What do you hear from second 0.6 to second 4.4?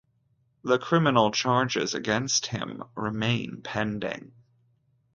The criminal charges against him remain pending.